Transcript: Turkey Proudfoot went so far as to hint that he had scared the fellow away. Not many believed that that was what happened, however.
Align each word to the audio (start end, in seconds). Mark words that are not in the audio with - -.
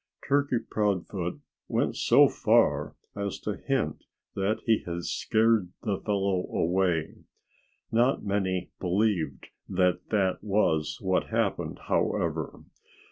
Turkey 0.27 0.57
Proudfoot 0.57 1.41
went 1.67 1.95
so 1.95 2.27
far 2.27 2.95
as 3.15 3.37
to 3.41 3.55
hint 3.55 4.05
that 4.33 4.61
he 4.65 4.79
had 4.79 5.03
scared 5.03 5.69
the 5.83 5.99
fellow 5.99 6.47
away. 6.49 7.19
Not 7.91 8.25
many 8.25 8.71
believed 8.79 9.49
that 9.69 10.09
that 10.09 10.43
was 10.43 10.97
what 11.01 11.27
happened, 11.27 11.81
however. 11.87 12.63